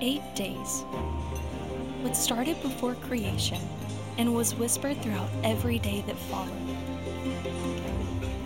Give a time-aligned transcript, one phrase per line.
[0.00, 0.82] Eight days.
[2.02, 3.60] What started before creation
[4.18, 6.50] and was whispered throughout every day that followed.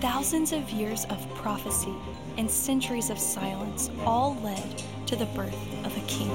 [0.00, 1.95] Thousands of years of prophecy
[2.37, 6.30] and centuries of silence all led to the birth of a king.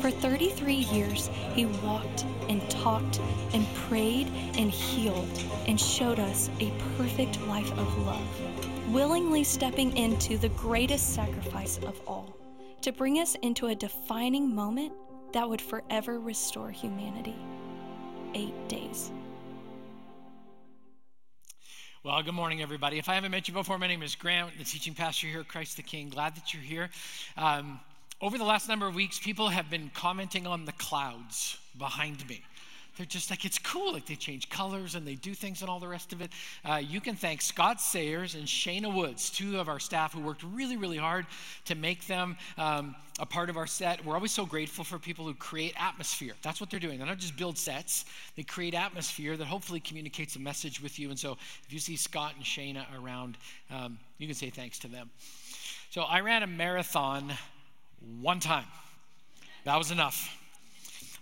[0.00, 3.20] For 33 years, he walked and talked
[3.52, 4.26] and prayed
[4.56, 11.14] and healed and showed us a perfect life of love, willingly stepping into the greatest
[11.14, 12.37] sacrifice of all
[12.88, 14.94] to bring us into a defining moment
[15.34, 17.36] that would forever restore humanity.
[18.34, 19.10] Eight days.
[22.02, 22.98] Well, good morning, everybody.
[22.98, 25.48] If I haven't met you before, my name is Grant, the teaching pastor here at
[25.48, 26.08] Christ the King.
[26.08, 26.88] Glad that you're here.
[27.36, 27.78] Um,
[28.22, 32.42] over the last number of weeks, people have been commenting on the clouds behind me
[32.98, 33.92] they're just like, it's cool.
[33.92, 36.32] Like they change colors and they do things and all the rest of it.
[36.68, 40.42] Uh, you can thank Scott Sayers and Shayna Woods, two of our staff who worked
[40.42, 41.24] really, really hard
[41.66, 44.04] to make them um, a part of our set.
[44.04, 46.34] We're always so grateful for people who create atmosphere.
[46.42, 46.98] That's what they're doing.
[46.98, 48.04] They don't just build sets,
[48.36, 51.10] they create atmosphere that hopefully communicates a message with you.
[51.10, 53.38] And so if you see Scott and Shayna around,
[53.70, 55.08] um, you can say thanks to them.
[55.90, 57.32] So I ran a marathon
[58.20, 58.66] one time.
[59.64, 60.37] That was enough.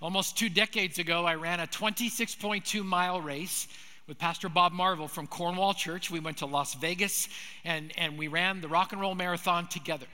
[0.02, 3.66] Almost two decades ago, I ran a 26.2 mile race
[4.06, 6.10] with Pastor Bob Marvel from Cornwall Church.
[6.10, 7.28] We went to Las Vegas
[7.64, 10.06] and, and we ran the rock and roll marathon together.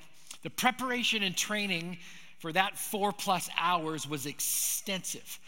[0.45, 1.99] The preparation and training
[2.39, 5.41] for that four plus hours was extensive.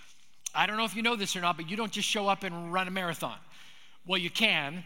[0.53, 2.43] I don't know if you know this or not, but you don't just show up
[2.43, 3.39] and run a marathon.
[4.05, 4.83] Well, you can,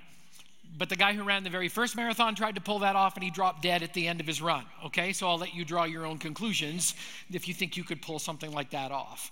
[0.76, 3.24] but the guy who ran the very first marathon tried to pull that off and
[3.24, 4.64] he dropped dead at the end of his run.
[4.86, 6.94] Okay, so I'll let you draw your own conclusions
[7.32, 9.30] if you think you could pull something like that off.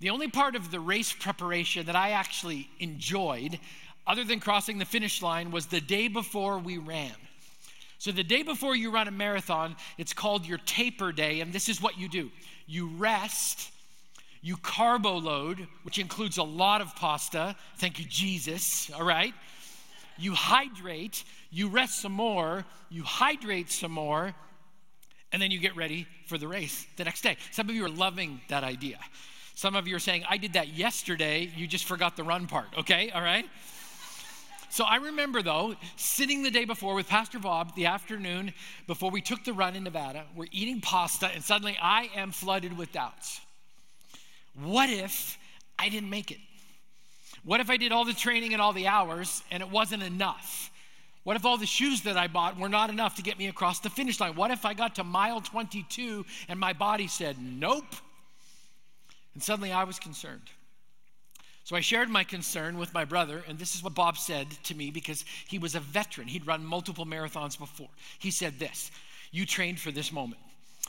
[0.00, 3.58] The only part of the race preparation that I actually enjoyed,
[4.06, 7.14] other than crossing the finish line, was the day before we ran.
[7.98, 11.68] So, the day before you run a marathon, it's called your taper day, and this
[11.68, 12.30] is what you do
[12.66, 13.70] you rest,
[14.42, 17.56] you carbo load, which includes a lot of pasta.
[17.78, 19.32] Thank you, Jesus, all right?
[20.18, 24.34] You hydrate, you rest some more, you hydrate some more,
[25.32, 27.36] and then you get ready for the race the next day.
[27.52, 28.98] Some of you are loving that idea.
[29.54, 32.68] Some of you are saying, I did that yesterday, you just forgot the run part,
[32.78, 33.10] okay?
[33.10, 33.46] All right?
[34.68, 38.52] So I remember though, sitting the day before with Pastor Bob the afternoon
[38.86, 42.76] before we took the run in Nevada, we're eating pasta, and suddenly I am flooded
[42.76, 43.40] with doubts.
[44.62, 45.38] What if
[45.78, 46.38] I didn't make it?
[47.46, 50.72] What if I did all the training and all the hours and it wasn't enough?
[51.22, 53.78] What if all the shoes that I bought were not enough to get me across
[53.78, 54.34] the finish line?
[54.34, 57.84] What if I got to mile 22 and my body said, nope?
[59.34, 60.50] And suddenly I was concerned.
[61.62, 64.74] So I shared my concern with my brother, and this is what Bob said to
[64.74, 66.26] me because he was a veteran.
[66.26, 67.88] He'd run multiple marathons before.
[68.18, 68.90] He said this
[69.30, 70.40] You trained for this moment.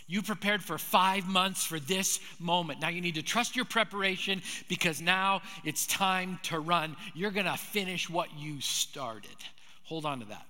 [0.07, 2.79] You prepared for five months for this moment.
[2.79, 6.95] Now you need to trust your preparation because now it's time to run.
[7.13, 9.35] You're going to finish what you started.
[9.83, 10.45] Hold on to that.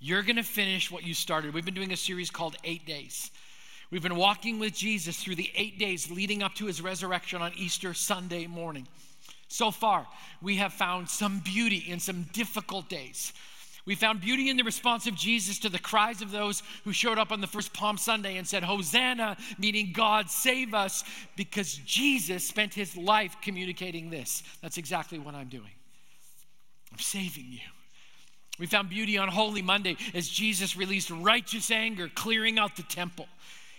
[0.00, 1.54] You're going to finish what you started.
[1.54, 3.30] We've been doing a series called Eight Days.
[3.90, 7.52] We've been walking with Jesus through the eight days leading up to his resurrection on
[7.56, 8.86] Easter Sunday morning.
[9.48, 10.06] So far,
[10.42, 13.32] we have found some beauty in some difficult days.
[13.88, 17.16] We found beauty in the response of Jesus to the cries of those who showed
[17.16, 21.04] up on the first Palm Sunday and said, Hosanna, meaning God save us,
[21.36, 24.42] because Jesus spent his life communicating this.
[24.60, 25.70] That's exactly what I'm doing.
[26.92, 27.60] I'm saving you.
[28.58, 33.26] We found beauty on Holy Monday as Jesus released righteous anger, clearing out the temple.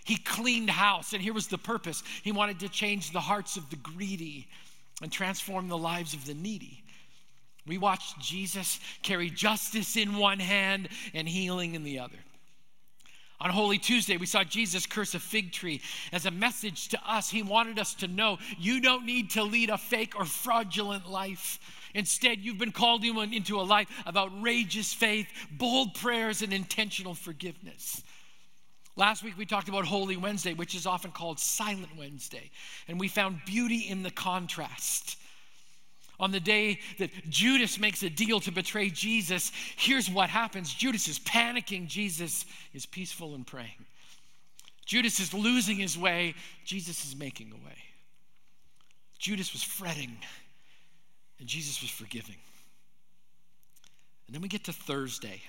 [0.05, 2.01] He cleaned house, and here was the purpose.
[2.23, 4.47] He wanted to change the hearts of the greedy
[5.03, 6.78] and transform the lives of the needy.
[7.65, 12.17] We watched Jesus carry justice in one hand and healing in the other.
[13.41, 15.81] On Holy Tuesday, we saw Jesus curse a fig tree
[16.11, 17.29] as a message to us.
[17.29, 21.59] He wanted us to know you don't need to lead a fake or fraudulent life.
[21.93, 28.03] Instead, you've been called into a life of outrageous faith, bold prayers, and intentional forgiveness.
[28.97, 32.51] Last week, we talked about Holy Wednesday, which is often called Silent Wednesday,
[32.89, 35.17] and we found beauty in the contrast.
[36.19, 41.07] On the day that Judas makes a deal to betray Jesus, here's what happens Judas
[41.07, 43.86] is panicking, Jesus is peaceful and praying.
[44.86, 46.33] Judas is losing his way,
[46.66, 47.77] Jesus is making a way.
[49.18, 50.18] Judas was fretting,
[51.39, 52.38] and Jesus was forgiving.
[54.27, 55.42] And then we get to Thursday.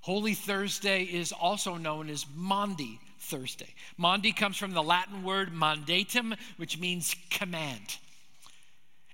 [0.00, 3.74] Holy Thursday is also known as Maundy Thursday.
[3.96, 7.98] Maundy comes from the Latin word mandatum, which means command.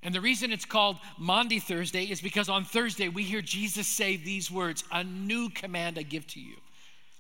[0.03, 4.17] And the reason it's called Maundy Thursday is because on Thursday we hear Jesus say
[4.17, 6.57] these words A new command I give to you,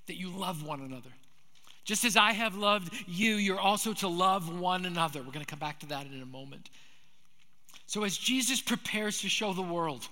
[0.07, 1.11] that you love one another.
[1.85, 5.21] Just as I have loved you, you're also to love one another.
[5.21, 6.71] We're going to come back to that in a moment.
[7.87, 10.09] So, as Jesus prepares to show the world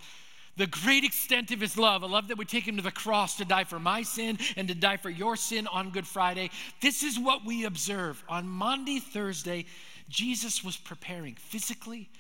[0.57, 3.37] the great extent of his love, a love that would take him to the cross
[3.37, 6.51] to die for my sin and to die for your sin on Good Friday,
[6.83, 8.23] this is what we observe.
[8.29, 9.65] On Maundy, Thursday,
[10.09, 12.11] Jesus was preparing physically,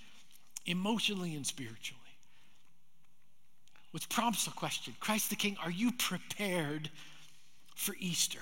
[0.67, 2.01] emotionally, and spiritually.
[3.93, 6.91] Which prompts the question Christ the King, are you prepared
[7.75, 8.41] for Easter?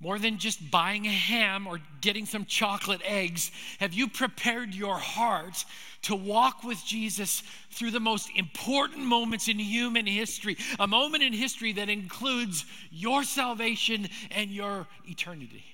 [0.00, 4.98] More than just buying a ham or getting some chocolate eggs, have you prepared your
[4.98, 5.64] heart
[6.02, 10.56] to walk with Jesus through the most important moments in human history?
[10.80, 15.64] A moment in history that includes your salvation and your eternity.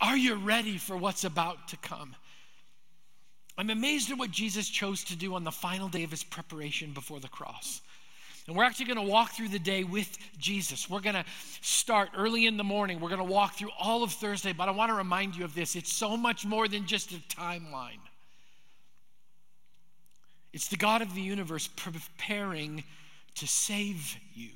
[0.00, 2.16] Are you ready for what's about to come?
[3.56, 6.92] I'm amazed at what Jesus chose to do on the final day of his preparation
[6.92, 7.80] before the cross.
[8.46, 10.90] And we're actually going to walk through the day with Jesus.
[10.90, 11.24] We're going to
[11.62, 13.00] start early in the morning.
[13.00, 15.54] We're going to walk through all of Thursday, but I want to remind you of
[15.54, 15.76] this.
[15.76, 18.00] It's so much more than just a timeline.
[20.52, 22.84] It's the God of the universe preparing
[23.36, 24.50] to save you.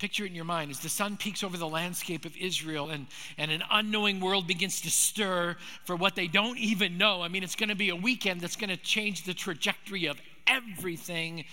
[0.00, 3.06] Picture it in your mind as the sun peeks over the landscape of Israel and,
[3.36, 7.20] and an unknowing world begins to stir for what they don't even know.
[7.20, 10.18] I mean, it's going to be a weekend that's going to change the trajectory of
[10.46, 11.44] everything.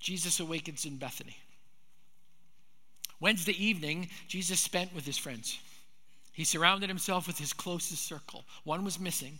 [0.00, 1.36] Jesus awakens in Bethany.
[3.20, 5.58] Wednesday evening, Jesus spent with his friends.
[6.32, 8.46] He surrounded himself with his closest circle.
[8.64, 9.38] One was missing.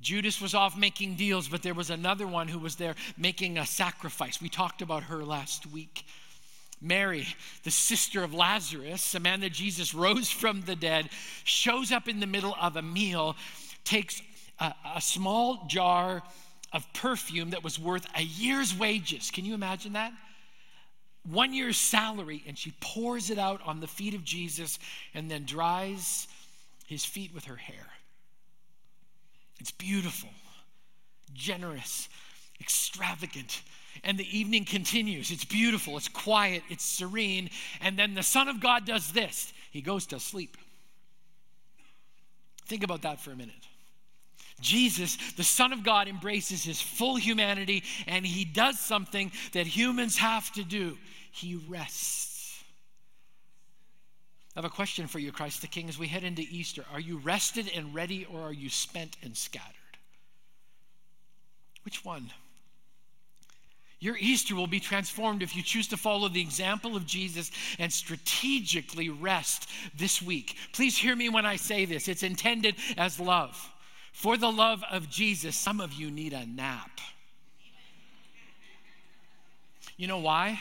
[0.00, 3.66] Judas was off making deals, but there was another one who was there making a
[3.66, 4.40] sacrifice.
[4.40, 6.06] We talked about her last week.
[6.80, 7.26] Mary,
[7.64, 11.10] the sister of Lazarus, a man that Jesus rose from the dead,
[11.44, 13.36] shows up in the middle of a meal,
[13.84, 14.22] takes
[14.60, 16.22] a, a small jar
[16.72, 19.30] of perfume that was worth a year's wages.
[19.30, 20.12] Can you imagine that?
[21.28, 24.78] One year's salary, and she pours it out on the feet of Jesus
[25.14, 26.28] and then dries
[26.86, 27.86] his feet with her hair.
[29.60, 30.30] It's beautiful,
[31.34, 32.08] generous,
[32.60, 33.62] extravagant.
[34.04, 35.30] And the evening continues.
[35.30, 37.50] It's beautiful, it's quiet, it's serene.
[37.80, 40.56] And then the Son of God does this he goes to sleep.
[42.66, 43.54] Think about that for a minute.
[44.60, 50.18] Jesus, the Son of God, embraces his full humanity and he does something that humans
[50.18, 50.98] have to do
[51.30, 52.62] he rests.
[54.56, 56.84] I have a question for you, Christ the King, as we head into Easter.
[56.92, 59.74] Are you rested and ready, or are you spent and scattered?
[61.84, 62.32] Which one?
[64.00, 67.92] Your Easter will be transformed if you choose to follow the example of Jesus and
[67.92, 70.56] strategically rest this week.
[70.72, 72.06] Please hear me when I say this.
[72.06, 73.72] It's intended as love.
[74.12, 77.00] For the love of Jesus, some of you need a nap.
[79.96, 80.60] You know why?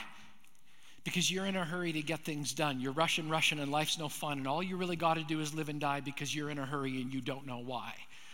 [1.03, 2.79] Because you're in a hurry to get things done.
[2.79, 4.39] You're rushing, rushing, and life's no fun.
[4.39, 6.65] And all you really got to do is live and die because you're in a
[6.65, 7.93] hurry and you don't know why.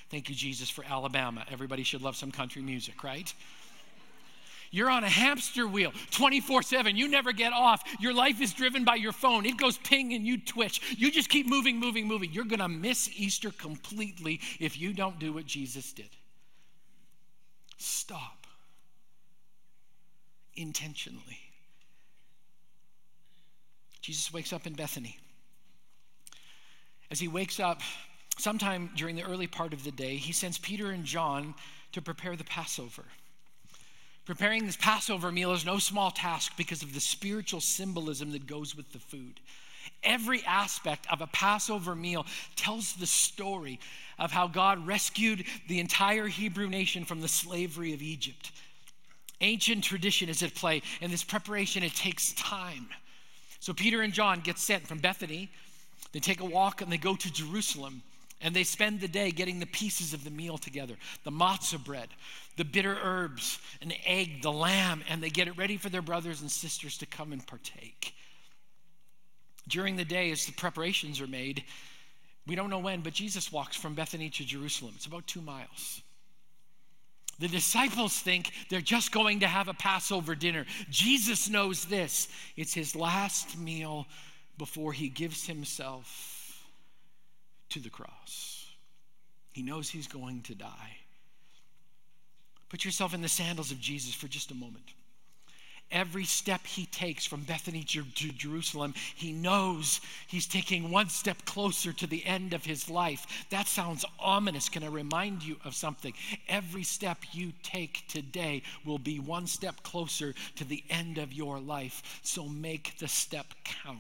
[0.10, 1.46] Thank you, Jesus, for Alabama.
[1.52, 3.32] Everybody should love some country music, right?
[4.74, 6.98] You're on a hamster wheel 24 7.
[6.98, 7.84] You never get off.
[8.00, 9.46] Your life is driven by your phone.
[9.46, 10.82] It goes ping and you twitch.
[10.98, 12.34] You just keep moving, moving, moving.
[12.34, 16.10] You're going to miss Easter completely if you don't do what Jesus did.
[17.78, 18.48] Stop
[20.56, 21.38] intentionally.
[24.02, 25.20] Jesus wakes up in Bethany.
[27.12, 27.82] As he wakes up,
[28.40, 31.54] sometime during the early part of the day, he sends Peter and John
[31.92, 33.04] to prepare the Passover.
[34.26, 38.76] Preparing this Passover meal is no small task because of the spiritual symbolism that goes
[38.76, 39.42] with the food.
[40.02, 42.26] Every aspect of a Passover meal
[42.56, 43.80] tells the story
[44.18, 48.52] of how God rescued the entire Hebrew nation from the slavery of Egypt.
[49.42, 52.88] Ancient tradition is at play, and this preparation, it takes time.
[53.60, 55.50] So Peter and John get sent from Bethany.
[56.14, 58.04] They take a walk and they go to Jerusalem.
[58.44, 62.10] And they spend the day getting the pieces of the meal together the matzah bread,
[62.58, 66.42] the bitter herbs, an egg, the lamb, and they get it ready for their brothers
[66.42, 68.14] and sisters to come and partake.
[69.70, 71.64] During the day, as the preparations are made,
[72.46, 74.92] we don't know when, but Jesus walks from Bethany to Jerusalem.
[74.98, 76.02] It's about two miles.
[77.40, 80.66] The disciples think they're just going to have a Passover dinner.
[80.90, 84.06] Jesus knows this it's his last meal
[84.58, 86.33] before he gives himself
[87.74, 88.72] to the cross.
[89.52, 90.98] He knows he's going to die.
[92.70, 94.94] Put yourself in the sandals of Jesus for just a moment.
[95.94, 101.94] every step he takes from Bethany to, Jerusalem, he knows he's taking one step closer
[101.94, 103.46] to the end of his life.
[103.52, 104.68] That sounds ominous.
[104.68, 106.14] Can I remind you of something?
[106.50, 111.60] Every step you take today will be one step closer to the end of your
[111.60, 112.20] life.
[112.24, 114.00] So make the step count.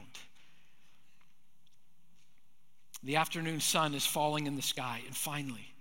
[3.04, 5.74] The afternoon sun is falling in the sky, and finally,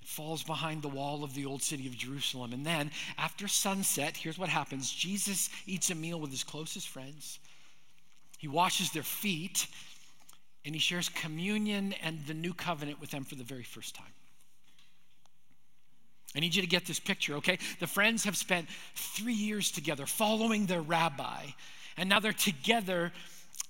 [0.00, 2.54] it falls behind the wall of the old city of Jerusalem.
[2.54, 7.38] And then, after sunset, here's what happens Jesus eats a meal with his closest friends,
[8.38, 9.66] he washes their feet,
[10.64, 14.12] and he shares communion and the new covenant with them for the very first time.
[16.34, 17.58] I need you to get this picture, okay?
[17.80, 21.46] The friends have spent three years together following their rabbi,
[21.96, 23.12] and now they're together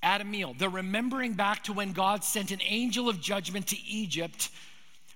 [0.03, 0.55] at a meal.
[0.57, 4.51] They're remembering back to when God sent an angel of judgment to Egypt,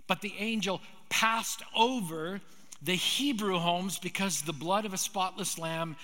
[0.06, 2.40] but the angel passed over
[2.82, 5.96] the Hebrew homes because the blood of a spotless lamb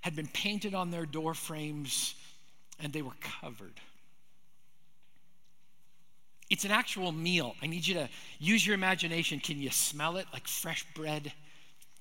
[0.00, 2.14] had been painted on their door frames
[2.80, 3.74] and they were covered.
[6.50, 7.54] It's an actual meal.
[7.62, 8.08] I need you to
[8.38, 9.40] use your imagination.
[9.40, 10.26] Can you smell it?
[10.32, 11.32] Like fresh bread,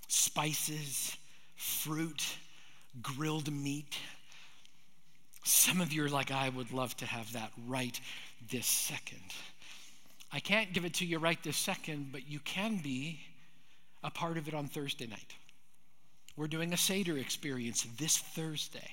[0.08, 1.16] spices,
[1.56, 2.36] fruit,
[3.02, 3.98] grilled meat.
[5.44, 8.00] Some of you are like, I would love to have that right
[8.50, 9.34] this second.
[10.32, 13.20] I can't give it to you right this second, but you can be
[14.04, 15.36] a part of it on Thursday night.
[16.38, 18.90] We're doing a Seder experience this Thursday.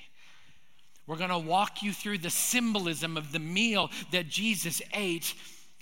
[1.07, 5.33] We're going to walk you through the symbolism of the meal that Jesus ate.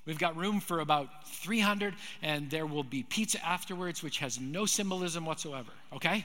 [0.05, 4.65] We've got room for about 300, and there will be pizza afterwards, which has no
[4.65, 6.23] symbolism whatsoever, okay?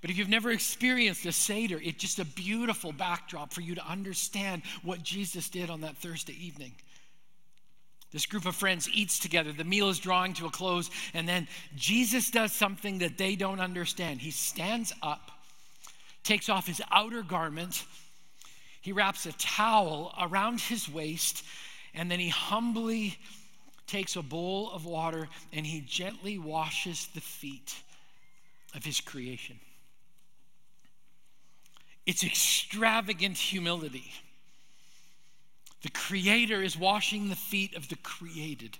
[0.00, 3.86] But if you've never experienced a Seder, it's just a beautiful backdrop for you to
[3.86, 6.72] understand what Jesus did on that Thursday evening.
[8.12, 9.52] This group of friends eats together.
[9.52, 10.90] The meal is drawing to a close.
[11.14, 14.20] And then Jesus does something that they don't understand.
[14.20, 15.30] He stands up,
[16.24, 17.84] takes off his outer garment,
[18.80, 21.44] he wraps a towel around his waist,
[21.94, 23.18] and then he humbly
[23.86, 27.74] takes a bowl of water and he gently washes the feet
[28.74, 29.58] of his creation.
[32.10, 34.10] It's extravagant humility.
[35.82, 38.76] The Creator is washing the feet of the created.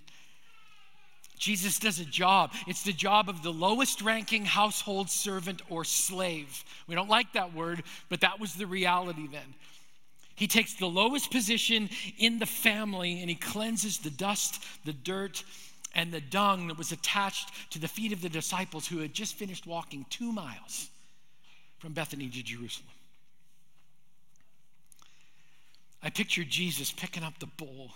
[1.38, 2.52] Jesus does a job.
[2.66, 6.64] It's the job of the lowest ranking household servant or slave.
[6.88, 9.54] We don't like that word, but that was the reality then.
[10.34, 15.44] He takes the lowest position in the family and he cleanses the dust, the dirt,
[15.94, 19.37] and the dung that was attached to the feet of the disciples who had just
[19.37, 20.88] finished walking two miles
[21.78, 22.88] from Bethany to Jerusalem.
[26.02, 27.92] I picture Jesus picking up the bowl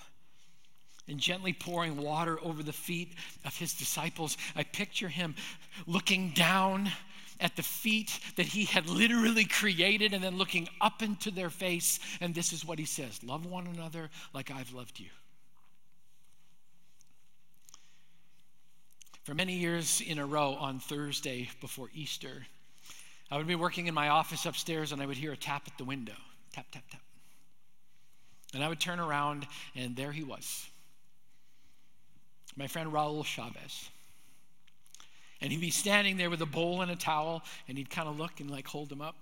[1.09, 4.37] and gently pouring water over the feet of his disciples.
[4.57, 5.35] I picture him
[5.87, 6.91] looking down
[7.41, 11.99] at the feet that he had literally created and then looking up into their face.
[12.21, 15.09] And this is what he says Love one another like I've loved you.
[19.25, 22.47] For many years in a row on Thursday before Easter,
[23.31, 25.79] I would be working in my office upstairs and I would hear a tap at
[25.79, 26.13] the window
[26.53, 27.01] tap, tap, tap.
[28.55, 30.69] And I would turn around, and there he was,
[32.57, 33.91] my friend Raul Chavez.
[35.41, 38.17] And he'd be standing there with a bowl and a towel, and he'd kind of
[38.17, 39.17] look and like hold them up.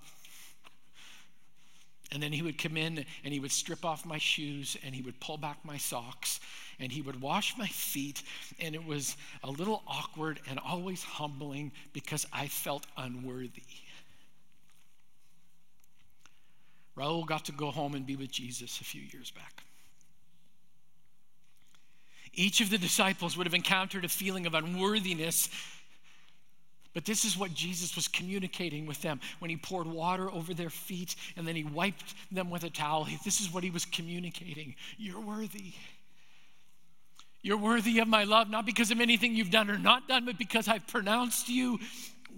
[2.13, 5.01] And then he would come in and he would strip off my shoes and he
[5.01, 6.41] would pull back my socks
[6.79, 8.23] and he would wash my feet.
[8.61, 13.63] And it was a little awkward and always humbling because I felt unworthy.
[16.97, 19.65] Raul got to go home and be with Jesus a few years back.
[22.35, 25.49] Each of the disciples would have encountered a feeling of unworthiness,
[26.95, 30.71] but this is what Jesus was communicating with them when he poured water over their
[30.71, 33.07] feet and then he wiped them with a towel.
[33.25, 35.75] This is what he was communicating You're worthy.
[37.43, 40.39] You're worthy of my love, not because of anything you've done or not done, but
[40.39, 41.81] because I've pronounced you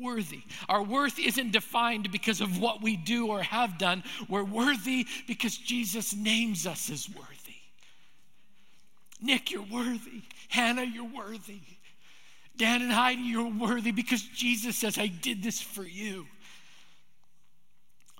[0.00, 0.42] worthy.
[0.68, 4.02] Our worth isn't defined because of what we do or have done.
[4.28, 7.28] We're worthy because Jesus names us as worthy.
[9.20, 10.22] Nick, you're worthy.
[10.48, 11.60] Hannah, you're worthy.
[12.56, 16.26] Dan and Heidi, you're worthy because Jesus says, I did this for you.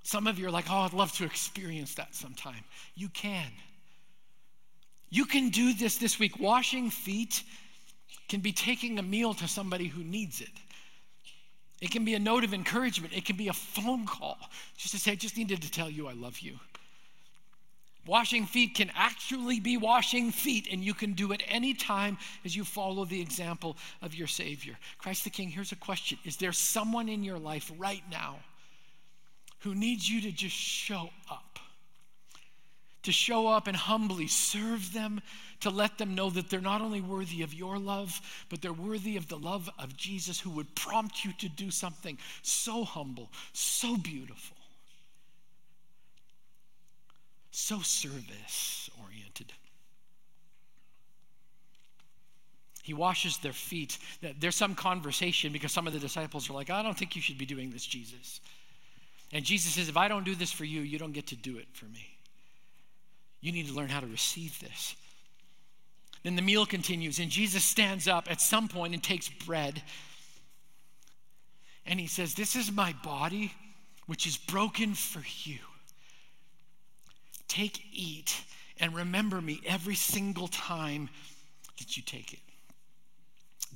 [0.03, 2.63] Some of you are like, oh, I'd love to experience that sometime.
[2.95, 3.51] You can.
[5.09, 6.39] You can do this this week.
[6.39, 7.43] Washing feet
[8.27, 10.49] can be taking a meal to somebody who needs it.
[11.85, 13.13] It can be a note of encouragement.
[13.15, 14.39] It can be a phone call
[14.75, 16.57] just to say, I just needed to tell you I love you.
[18.07, 22.63] Washing feet can actually be washing feet, and you can do it anytime as you
[22.63, 24.75] follow the example of your Savior.
[24.97, 28.37] Christ the King, here's a question Is there someone in your life right now
[29.59, 31.54] who needs you to just show up.
[33.05, 35.21] To show up and humbly serve them,
[35.59, 38.19] to let them know that they're not only worthy of your love,
[38.49, 42.17] but they're worthy of the love of Jesus who would prompt you to do something
[42.41, 44.57] so humble, so beautiful,
[47.51, 49.53] so service oriented.
[52.81, 53.99] He washes their feet.
[54.39, 57.37] There's some conversation because some of the disciples are like, I don't think you should
[57.37, 58.41] be doing this, Jesus.
[59.31, 61.57] And Jesus says, If I don't do this for you, you don't get to do
[61.57, 62.14] it for me.
[63.41, 64.95] You need to learn how to receive this.
[66.23, 69.81] Then the meal continues, and Jesus stands up at some point and takes bread.
[71.85, 73.53] And he says, This is my body,
[74.07, 75.59] which is broken for you.
[77.47, 78.41] Take, eat,
[78.79, 81.09] and remember me every single time
[81.77, 82.39] that you take it.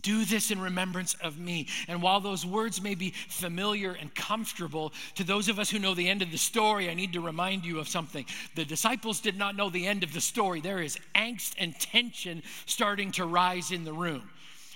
[0.01, 1.67] Do this in remembrance of me.
[1.87, 5.93] And while those words may be familiar and comfortable to those of us who know
[5.93, 8.25] the end of the story, I need to remind you of something.
[8.55, 10.61] The disciples did not know the end of the story.
[10.61, 14.29] There is angst and tension starting to rise in the room.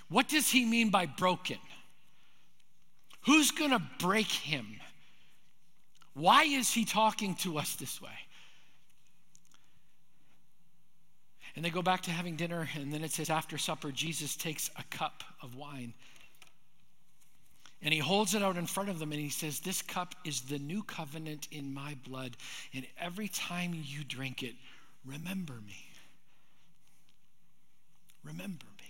[0.10, 1.58] What does he mean by broken?
[3.26, 4.68] Who's going to break him?
[6.14, 8.10] Why is he talking to us this way?
[11.56, 14.72] And they go back to having dinner, and then it says, after supper, Jesus takes
[14.78, 15.94] a cup of wine.
[17.84, 20.42] And he holds it out in front of them and he says, This cup is
[20.42, 22.38] the new covenant in my blood.
[22.74, 24.56] And every time you drink it,
[25.06, 25.86] remember me.
[28.24, 28.84] Remember me.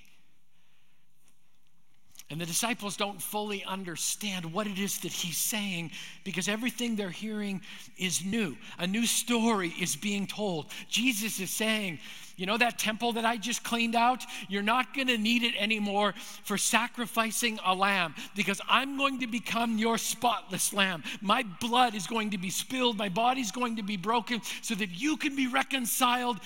[2.34, 5.92] and the disciples don't fully understand what it is that he's saying
[6.24, 7.62] because everything they're hearing
[7.96, 8.58] is new.
[8.80, 10.72] A new story is being told.
[10.90, 12.00] Jesus is saying,
[12.36, 14.24] you know that temple that I just cleaned out?
[14.50, 16.14] You're not going to need it anymore
[16.44, 21.04] for sacrificing a lamb because I'm going to become your spotless lamb.
[21.22, 24.90] My blood is going to be spilled, my body's going to be broken so that
[24.90, 26.40] you can be reconciled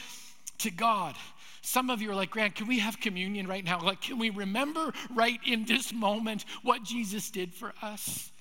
[0.60, 1.16] to God.
[1.62, 3.82] Some of you are like, Grant, can we have communion right now?
[3.82, 8.32] Like, can we remember right in this moment what Jesus did for us?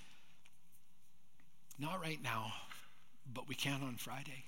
[1.78, 2.52] Not right now,
[3.32, 4.45] but we can on Friday.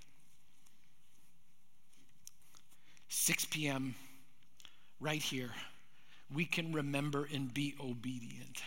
[3.09, 3.95] 6 p.m.,
[5.01, 5.51] right here,
[6.35, 8.63] we can remember and be obedient.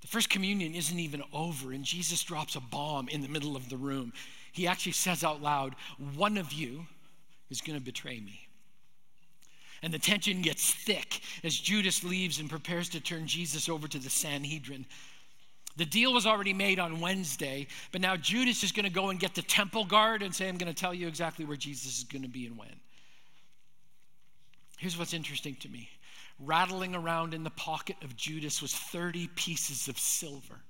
[0.00, 3.68] The first communion isn't even over, and Jesus drops a bomb in the middle of
[3.68, 4.12] the room.
[4.52, 5.74] He actually says out loud,
[6.16, 6.86] One of you,
[7.50, 8.46] is going to betray me.
[9.82, 13.98] And the tension gets thick as Judas leaves and prepares to turn Jesus over to
[13.98, 14.86] the Sanhedrin.
[15.76, 19.20] The deal was already made on Wednesday, but now Judas is going to go and
[19.20, 22.04] get the temple guard and say, I'm going to tell you exactly where Jesus is
[22.04, 22.68] going to be and when.
[24.78, 25.88] Here's what's interesting to me
[26.42, 30.60] rattling around in the pocket of Judas was 30 pieces of silver.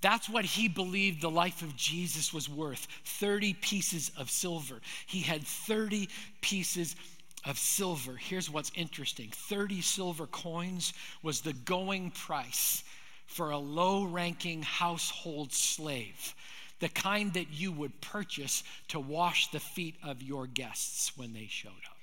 [0.00, 4.80] That's what he believed the life of Jesus was worth 30 pieces of silver.
[5.06, 6.08] He had 30
[6.40, 6.96] pieces
[7.44, 8.16] of silver.
[8.16, 12.84] Here's what's interesting 30 silver coins was the going price
[13.26, 16.34] for a low ranking household slave,
[16.80, 21.46] the kind that you would purchase to wash the feet of your guests when they
[21.48, 21.96] showed up.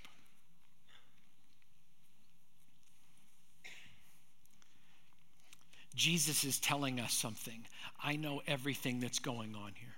[5.95, 7.65] Jesus is telling us something.
[8.01, 9.95] I know everything that's going on here.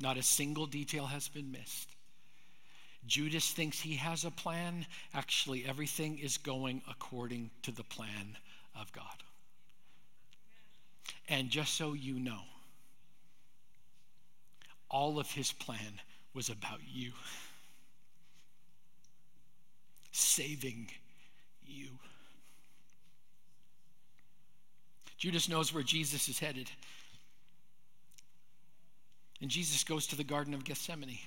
[0.00, 1.90] Not a single detail has been missed.
[3.06, 4.86] Judas thinks he has a plan.
[5.12, 8.36] Actually, everything is going according to the plan
[8.78, 9.04] of God.
[11.28, 12.40] And just so you know,
[14.90, 16.00] all of his plan
[16.34, 17.12] was about you,
[20.12, 20.88] saving
[21.66, 21.88] you.
[25.16, 26.70] Judas knows where Jesus is headed.
[29.40, 31.18] And Jesus goes to the Garden of Gethsemane.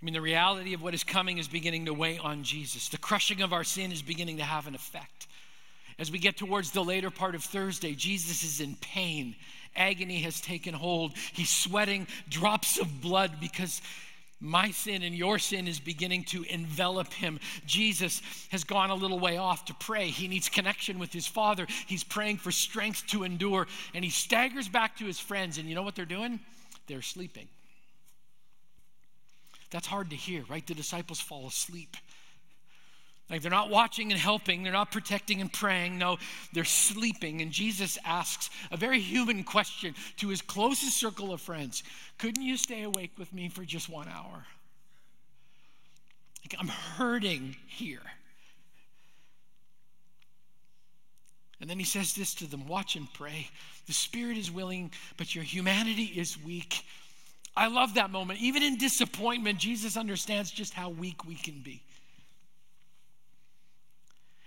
[0.00, 2.88] I mean, the reality of what is coming is beginning to weigh on Jesus.
[2.88, 5.26] The crushing of our sin is beginning to have an effect.
[5.98, 9.34] As we get towards the later part of Thursday, Jesus is in pain.
[9.74, 11.14] Agony has taken hold.
[11.32, 13.80] He's sweating drops of blood because
[14.38, 17.40] my sin and your sin is beginning to envelop him.
[17.64, 20.08] Jesus has gone a little way off to pray.
[20.08, 21.66] He needs connection with his Father.
[21.86, 25.56] He's praying for strength to endure, and he staggers back to his friends.
[25.56, 26.40] And you know what they're doing?
[26.86, 27.48] They're sleeping.
[29.76, 30.66] That's hard to hear, right?
[30.66, 31.98] The disciples fall asleep.
[33.28, 35.98] Like they're not watching and helping, they're not protecting and praying.
[35.98, 36.16] No,
[36.54, 37.42] they're sleeping.
[37.42, 41.82] And Jesus asks a very human question to his closest circle of friends
[42.16, 44.46] Couldn't you stay awake with me for just one hour?
[46.42, 48.00] Like I'm hurting here.
[51.60, 53.50] And then he says this to them watch and pray.
[53.86, 56.82] The spirit is willing, but your humanity is weak.
[57.56, 58.40] I love that moment.
[58.40, 61.82] Even in disappointment, Jesus understands just how weak we can be.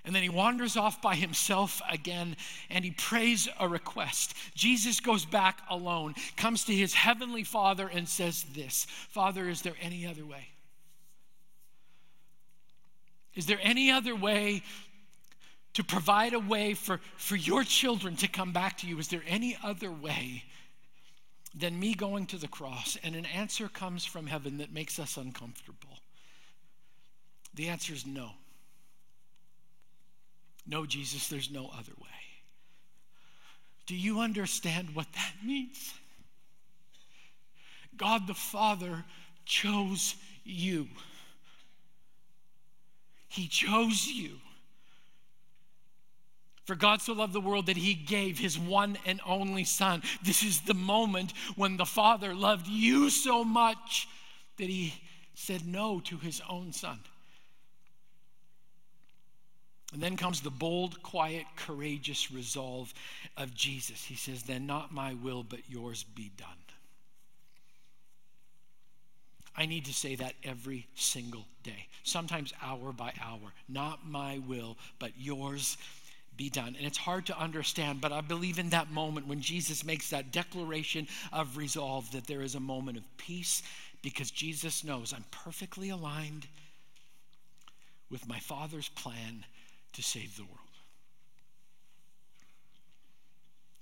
[0.05, 2.35] And then he wanders off by himself again
[2.69, 4.33] and he prays a request.
[4.55, 9.75] Jesus goes back alone, comes to his heavenly Father, and says, This Father, is there
[9.81, 10.47] any other way?
[13.35, 14.63] Is there any other way
[15.73, 18.97] to provide a way for, for your children to come back to you?
[18.99, 20.43] Is there any other way
[21.53, 22.97] than me going to the cross?
[23.03, 25.99] And an answer comes from heaven that makes us uncomfortable.
[27.53, 28.31] The answer is no.
[30.67, 32.07] No, Jesus, there's no other way.
[33.87, 35.93] Do you understand what that means?
[37.97, 39.03] God the Father
[39.45, 40.87] chose you.
[43.27, 44.37] He chose you.
[46.69, 50.03] For God so loved the world that he gave his one and only Son.
[50.21, 54.07] This is the moment when the Father loved you so much
[54.57, 54.93] that he
[55.33, 56.99] said no to his own Son.
[59.93, 62.93] And then comes the bold, quiet, courageous resolve
[63.35, 64.03] of Jesus.
[64.03, 66.49] He says, Then not my will, but yours be done.
[69.57, 73.53] I need to say that every single day, sometimes hour by hour.
[73.67, 75.75] Not my will, but yours
[76.39, 76.73] be done.
[76.77, 80.31] And it's hard to understand, but I believe in that moment when Jesus makes that
[80.31, 83.61] declaration of resolve that there is a moment of peace
[84.01, 86.47] because Jesus knows I'm perfectly aligned
[88.09, 89.43] with my Father's plan
[89.91, 90.55] to save the world.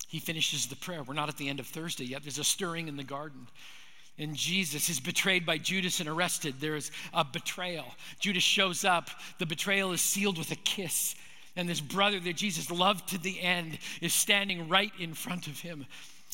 [0.07, 1.03] He finishes the prayer.
[1.03, 2.23] We're not at the end of Thursday yet.
[2.23, 3.47] There's a stirring in the garden.
[4.17, 6.55] And Jesus is betrayed by Judas and arrested.
[6.59, 7.85] There is a betrayal.
[8.19, 9.11] Judas shows up.
[9.37, 11.13] The betrayal is sealed with a kiss.
[11.57, 15.59] And this brother that Jesus loved to the end is standing right in front of
[15.59, 15.85] him.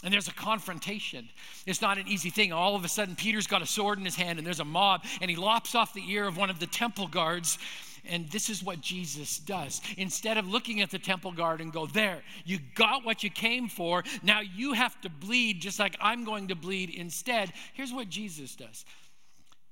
[0.03, 1.29] And there's a confrontation.
[1.65, 2.53] It's not an easy thing.
[2.53, 5.05] All of a sudden, Peter's got a sword in his hand, and there's a mob,
[5.21, 7.57] and he lops off the ear of one of the temple guards
[8.05, 9.81] and this is what Jesus does.
[9.97, 13.69] Instead of looking at the temple guard and go, There, you got what you came
[13.69, 14.03] for.
[14.21, 17.53] Now you have to bleed just like I'm going to bleed instead.
[17.73, 18.85] Here's what Jesus does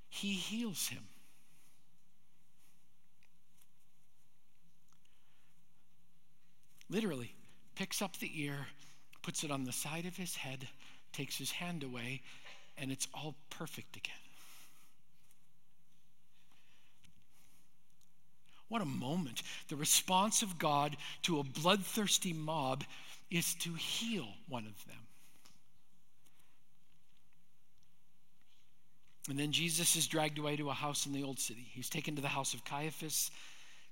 [0.08, 1.04] He heals him.
[6.91, 7.34] Literally,
[7.75, 8.67] picks up the ear,
[9.23, 10.67] puts it on the side of his head,
[11.13, 12.21] takes his hand away,
[12.77, 14.13] and it's all perfect again.
[18.67, 19.41] What a moment.
[19.69, 22.84] The response of God to a bloodthirsty mob
[23.30, 24.97] is to heal one of them.
[29.30, 31.67] And then Jesus is dragged away to a house in the old city.
[31.73, 33.32] He's taken to the house of Caiaphas,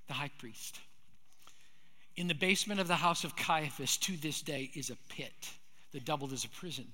[0.07, 0.79] the high priest.
[2.19, 5.51] In the basement of the house of Caiaphas to this day is a pit
[5.93, 6.85] that doubled as a prison.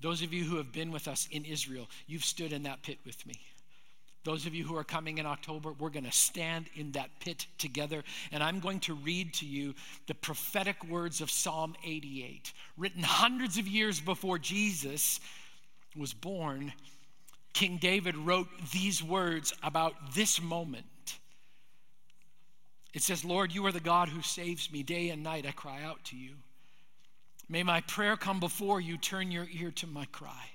[0.00, 2.98] Those of you who have been with us in Israel, you've stood in that pit
[3.04, 3.34] with me.
[4.22, 7.44] Those of you who are coming in October, we're going to stand in that pit
[7.58, 9.74] together, and I'm going to read to you
[10.06, 15.18] the prophetic words of Psalm 88, written hundreds of years before Jesus
[15.96, 16.72] was born.
[17.52, 20.84] King David wrote these words about this moment.
[22.92, 24.82] It says, Lord, you are the God who saves me.
[24.82, 26.34] Day and night I cry out to you.
[27.48, 28.96] May my prayer come before you.
[28.96, 30.50] Turn your ear to my cry.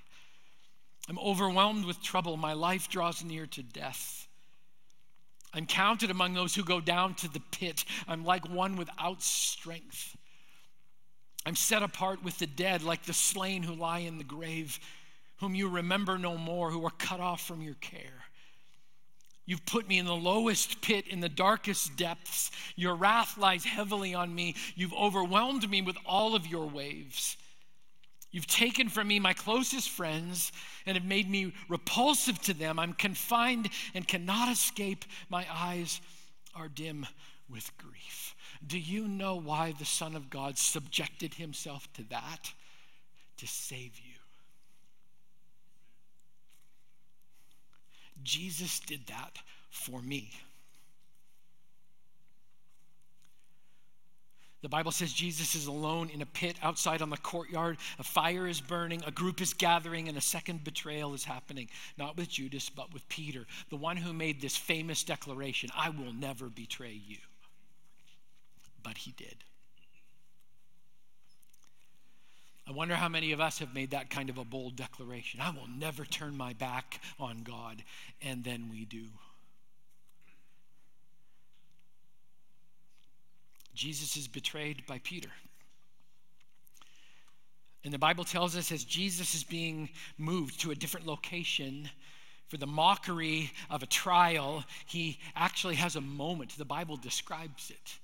[1.08, 2.36] I'm overwhelmed with trouble.
[2.36, 4.26] My life draws near to death.
[5.54, 7.84] I'm counted among those who go down to the pit.
[8.06, 10.16] I'm like one without strength.
[11.46, 14.80] I'm set apart with the dead, like the slain who lie in the grave,
[15.36, 18.24] whom you remember no more, who are cut off from your care.
[19.46, 22.50] You've put me in the lowest pit, in the darkest depths.
[22.74, 24.56] Your wrath lies heavily on me.
[24.74, 27.36] You've overwhelmed me with all of your waves.
[28.32, 30.50] You've taken from me my closest friends
[30.84, 32.78] and have made me repulsive to them.
[32.78, 35.04] I'm confined and cannot escape.
[35.30, 36.00] My eyes
[36.54, 37.06] are dim
[37.48, 38.34] with grief.
[38.66, 42.52] Do you know why the Son of God subjected himself to that?
[43.38, 44.05] To save you.
[48.26, 49.38] Jesus did that
[49.70, 50.30] for me.
[54.62, 57.76] The Bible says Jesus is alone in a pit outside on the courtyard.
[58.00, 61.68] A fire is burning, a group is gathering, and a second betrayal is happening.
[61.96, 66.12] Not with Judas, but with Peter, the one who made this famous declaration I will
[66.12, 67.18] never betray you.
[68.82, 69.36] But he did.
[72.68, 75.40] I wonder how many of us have made that kind of a bold declaration.
[75.40, 77.84] I will never turn my back on God,
[78.20, 79.04] and then we do.
[83.72, 85.28] Jesus is betrayed by Peter.
[87.84, 91.88] And the Bible tells us as Jesus is being moved to a different location
[92.48, 96.56] for the mockery of a trial, he actually has a moment.
[96.58, 97.98] The Bible describes it.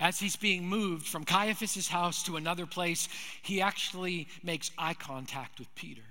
[0.00, 3.08] As he's being moved from Caiaphas' house to another place,
[3.42, 6.02] he actually makes eye contact with Peter.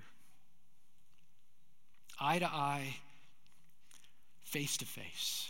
[2.20, 2.96] Eye to eye,
[4.44, 5.50] face to face.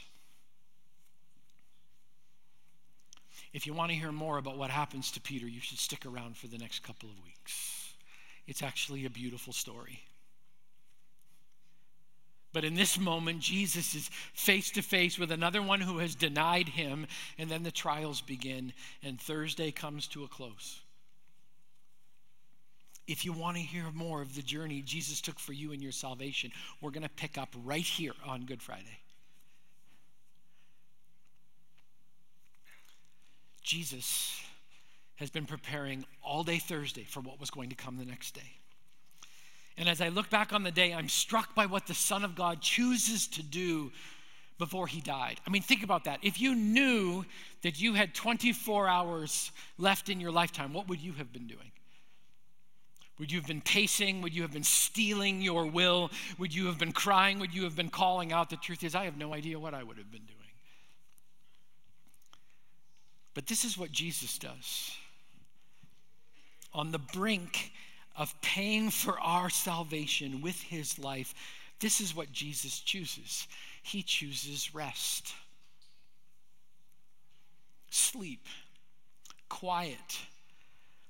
[3.53, 6.35] If you want to hear more about what happens to Peter, you should stick around
[6.35, 7.93] for the next couple of weeks.
[8.47, 10.01] It's actually a beautiful story.
[12.53, 16.69] But in this moment, Jesus is face to face with another one who has denied
[16.69, 17.07] him,
[17.39, 20.79] and then the trials begin, and Thursday comes to a close.
[23.07, 25.91] If you want to hear more of the journey Jesus took for you and your
[25.91, 28.99] salvation, we're going to pick up right here on Good Friday.
[33.61, 34.39] Jesus
[35.15, 38.62] has been preparing all day Thursday for what was going to come the next day.
[39.77, 42.35] And as I look back on the day, I'm struck by what the Son of
[42.35, 43.91] God chooses to do
[44.59, 45.39] before he died.
[45.47, 46.19] I mean, think about that.
[46.21, 47.25] If you knew
[47.63, 51.71] that you had 24 hours left in your lifetime, what would you have been doing?
[53.19, 54.21] Would you have been pacing?
[54.21, 56.11] Would you have been steeling your will?
[56.37, 57.39] Would you have been crying?
[57.39, 58.49] Would you have been calling out?
[58.49, 60.39] The truth is, I have no idea what I would have been doing.
[63.33, 64.95] But this is what Jesus does.
[66.73, 67.71] On the brink
[68.15, 71.33] of paying for our salvation with his life,
[71.79, 73.47] this is what Jesus chooses.
[73.81, 75.33] He chooses rest,
[77.89, 78.45] sleep,
[79.49, 80.19] quiet,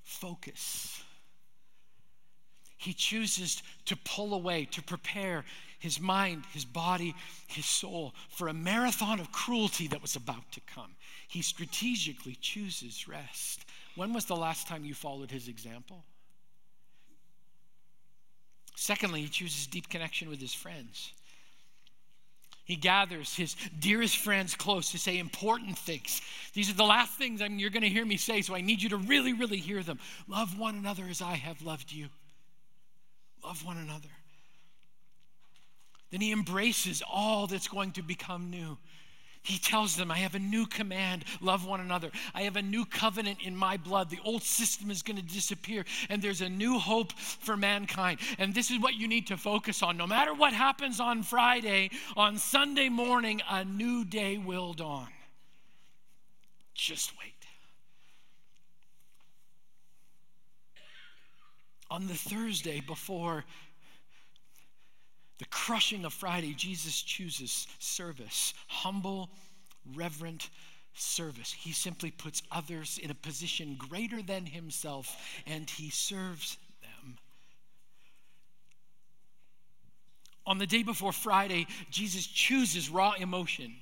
[0.02, 1.04] focus.
[2.78, 5.46] He chooses to pull away, to prepare
[5.80, 7.14] his mind, his body,
[7.48, 10.96] his soul for a marathon of cruelty that was about to come.
[11.28, 13.66] He strategically chooses rest.
[13.96, 16.04] When was the last time you followed his example?
[18.84, 21.14] Secondly, he chooses deep connection with his friends.
[22.66, 26.22] He gathers his dearest friends close to say important things.
[26.54, 28.60] These are the last things I mean, you're going to hear me say, so I
[28.60, 30.00] need you to really, really hear them.
[30.28, 32.10] Love one another as I have loved you.
[33.42, 34.10] Love one another.
[36.12, 38.78] Then he embraces all that's going to become new.
[39.44, 42.12] He tells them, I have a new command love one another.
[42.34, 44.10] I have a new covenant in my blood.
[44.10, 48.20] The old system is going to disappear, and there's a new hope for mankind.
[48.40, 49.98] And this is what you need to focus on.
[49.98, 55.10] No matter what happens on Friday, on Sunday morning, a new day will dawn.
[56.74, 57.34] Just wait.
[61.92, 63.44] On the Thursday before
[65.44, 69.30] the crushing of Friday, Jesus chooses service, humble,
[69.94, 70.50] reverent
[70.94, 71.52] service.
[71.52, 77.18] He simply puts others in a position greater than himself and he serves them.
[80.46, 83.74] On the day before Friday, Jesus chooses raw emotion.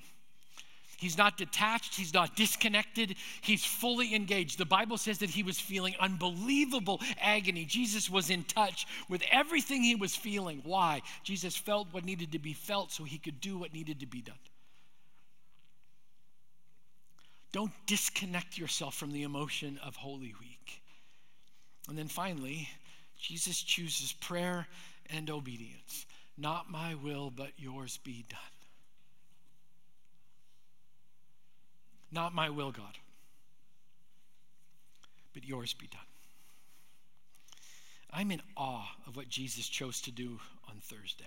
[1.02, 4.56] He's not detached, he's not disconnected, he's fully engaged.
[4.56, 7.64] The Bible says that he was feeling unbelievable agony.
[7.64, 10.60] Jesus was in touch with everything he was feeling.
[10.62, 11.02] Why?
[11.24, 14.22] Jesus felt what needed to be felt so he could do what needed to be
[14.22, 14.36] done.
[17.50, 20.82] Don't disconnect yourself from the emotion of Holy Week.
[21.88, 22.68] And then finally,
[23.18, 24.68] Jesus chooses prayer
[25.10, 26.06] and obedience.
[26.38, 28.38] Not my will, but yours be done.
[32.12, 32.98] Not my will, God,
[35.32, 36.00] but yours be done.
[38.12, 41.24] I'm in awe of what Jesus chose to do on Thursday.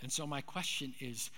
[0.00, 1.30] And so, my question is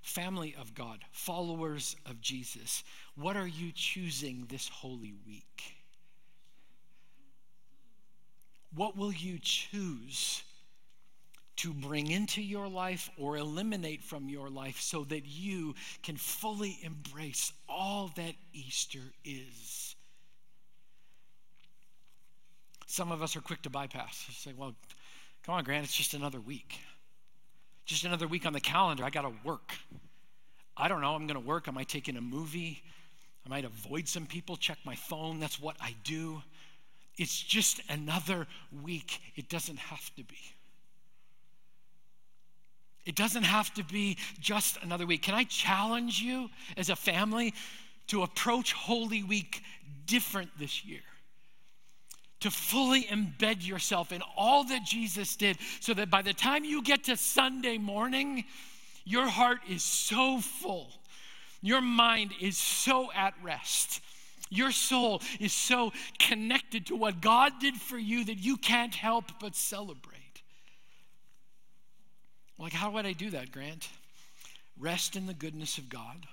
[0.00, 2.82] family of God, followers of Jesus,
[3.14, 5.74] what are you choosing this holy week?
[8.74, 10.42] What will you choose
[11.60, 16.78] to bring into your life or eliminate from your life so that you can fully
[16.82, 19.94] embrace all that Easter is.
[22.86, 24.26] Some of us are quick to bypass.
[24.32, 24.74] Say, well,
[25.44, 26.78] come on, Grant, it's just another week.
[27.84, 29.04] Just another week on the calendar.
[29.04, 29.74] I got to work.
[30.78, 31.14] I don't know.
[31.14, 31.68] I'm going to work.
[31.68, 32.82] I might take in a movie.
[33.44, 35.40] I might avoid some people, check my phone.
[35.40, 36.42] That's what I do.
[37.18, 38.46] It's just another
[38.82, 39.20] week.
[39.36, 40.38] It doesn't have to be.
[43.04, 45.22] It doesn't have to be just another week.
[45.22, 47.54] Can I challenge you as a family
[48.08, 49.62] to approach Holy Week
[50.06, 51.00] different this year?
[52.40, 56.82] To fully embed yourself in all that Jesus did so that by the time you
[56.82, 58.44] get to Sunday morning,
[59.04, 60.90] your heart is so full
[61.62, 64.00] Your mind is so at rest.
[64.48, 69.26] Your soul is so connected to what God did for you that you can't help
[69.40, 70.19] but celebrate.
[72.60, 73.88] Like, how would I do that, Grant?
[74.78, 76.26] Rest in the goodness of God.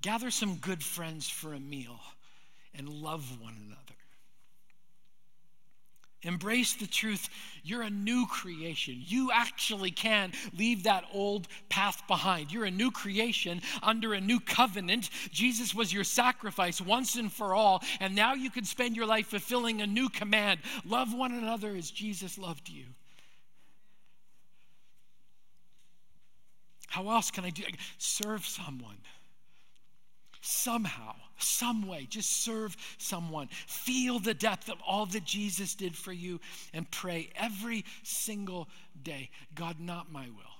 [0.00, 1.98] Gather some good friends for a meal
[2.74, 3.80] and love one another.
[6.22, 7.28] Embrace the truth.
[7.64, 8.94] You're a new creation.
[8.98, 12.52] You actually can leave that old path behind.
[12.52, 15.10] You're a new creation under a new covenant.
[15.32, 19.28] Jesus was your sacrifice once and for all, and now you can spend your life
[19.28, 22.84] fulfilling a new command love one another as Jesus loved you.
[26.90, 27.62] How else can I do?
[27.98, 28.98] Serve someone
[30.40, 33.48] somehow, some way, just serve someone.
[33.66, 36.40] Feel the depth of all that Jesus did for you
[36.74, 38.68] and pray every single
[39.02, 40.56] day God, not my will,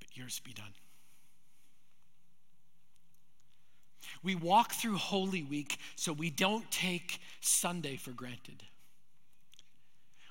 [0.00, 0.74] but yours be done.
[4.22, 8.64] We walk through Holy Week so we don't take Sunday for granted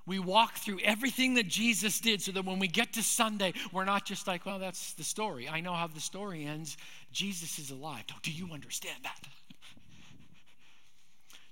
[0.07, 3.85] we walk through everything that Jesus did so that when we get to Sunday, we're
[3.85, 5.47] not just like, well, that's the story.
[5.47, 6.77] I know how the story ends.
[7.11, 8.03] Jesus is alive.
[8.23, 9.19] Do you understand that?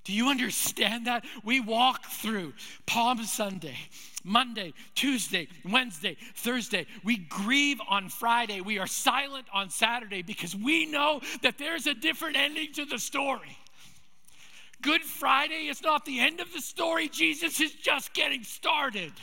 [0.05, 1.25] Do you understand that?
[1.43, 2.53] We walk through
[2.85, 3.75] Palm Sunday,
[4.23, 6.85] Monday, Tuesday, Wednesday, Thursday.
[7.03, 8.61] We grieve on Friday.
[8.61, 12.99] We are silent on Saturday because we know that there's a different ending to the
[12.99, 13.57] story.
[14.81, 17.09] Good Friday is not the end of the story.
[17.09, 19.13] Jesus is just getting started.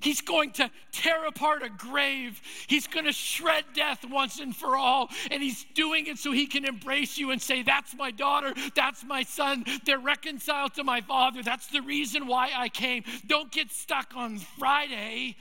[0.00, 2.40] He's going to tear apart a grave.
[2.68, 5.10] He's going to shred death once and for all.
[5.30, 8.54] And he's doing it so he can embrace you and say, That's my daughter.
[8.76, 9.64] That's my son.
[9.84, 11.42] They're reconciled to my father.
[11.42, 13.02] That's the reason why I came.
[13.26, 15.36] Don't get stuck on Friday.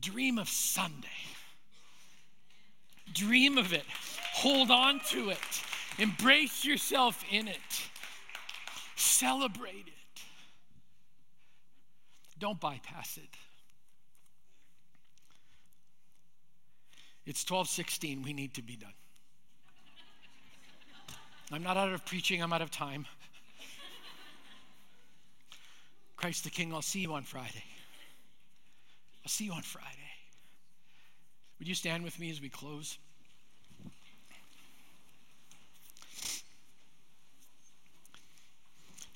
[0.00, 1.08] Dream of Sunday.
[3.12, 3.84] Dream of it.
[4.34, 5.38] Hold on to it.
[5.98, 7.56] Embrace yourself in it.
[8.96, 10.22] Celebrate it.
[12.38, 13.36] Don't bypass it.
[17.24, 18.22] It's 12:16.
[18.22, 18.92] We need to be done.
[21.50, 23.06] I'm not out of preaching, I'm out of time.
[26.16, 27.64] Christ the King, I'll see you on Friday.
[29.22, 30.10] I'll see you on Friday.
[31.58, 32.98] Would you stand with me as we close?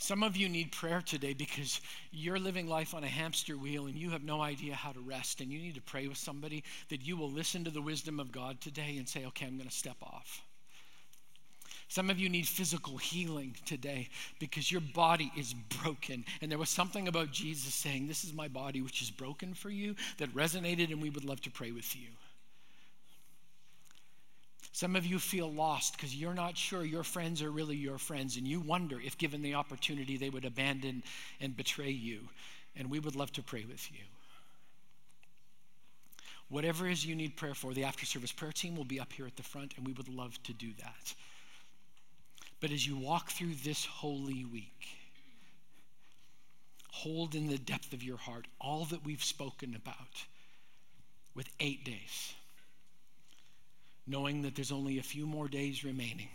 [0.01, 3.95] Some of you need prayer today because you're living life on a hamster wheel and
[3.95, 5.43] you have no idea how to rest.
[5.43, 8.33] And you need to pray with somebody that you will listen to the wisdom of
[8.33, 10.43] God today and say, okay, I'm going to step off.
[11.89, 14.09] Some of you need physical healing today
[14.39, 16.25] because your body is broken.
[16.41, 19.69] And there was something about Jesus saying, This is my body which is broken for
[19.71, 22.09] you that resonated, and we would love to pray with you.
[24.73, 28.37] Some of you feel lost because you're not sure your friends are really your friends,
[28.37, 31.03] and you wonder if given the opportunity they would abandon
[31.41, 32.21] and betray you.
[32.77, 34.05] And we would love to pray with you.
[36.49, 39.13] Whatever it is you need prayer for, the after service prayer team will be up
[39.13, 41.15] here at the front, and we would love to do that.
[42.61, 44.87] But as you walk through this holy week,
[46.91, 50.25] hold in the depth of your heart all that we've spoken about
[51.35, 52.35] with eight days
[54.11, 56.29] knowing that there's only a few more days remaining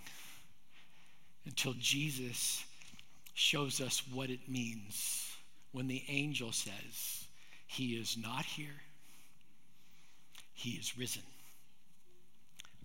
[1.45, 2.63] until Jesus
[3.33, 5.29] shows us what it means
[5.73, 7.25] when the angel says,
[7.67, 8.81] He is not here,
[10.53, 11.21] He is risen.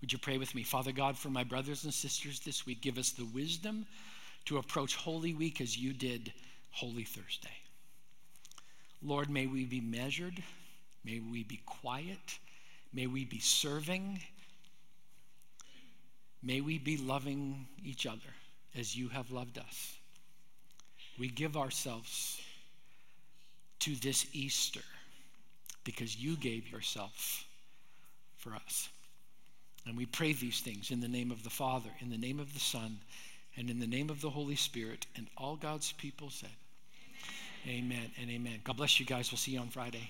[0.01, 0.63] Would you pray with me?
[0.63, 3.85] Father God, for my brothers and sisters this week, give us the wisdom
[4.45, 6.33] to approach Holy Week as you did
[6.71, 7.49] Holy Thursday.
[9.01, 10.43] Lord, may we be measured,
[11.05, 12.39] may we be quiet,
[12.93, 14.19] may we be serving,
[16.43, 18.19] May we be loving each other
[18.77, 19.95] as you have loved us.
[21.19, 22.41] We give ourselves
[23.79, 24.81] to this Easter
[25.83, 27.45] because you gave yourself
[28.37, 28.89] for us.
[29.85, 32.53] And we pray these things in the name of the Father, in the name of
[32.53, 32.99] the Son,
[33.57, 35.07] and in the name of the Holy Spirit.
[35.15, 36.49] And all God's people said,
[37.67, 38.59] Amen, amen and amen.
[38.63, 39.31] God bless you guys.
[39.31, 40.09] We'll see you on Friday.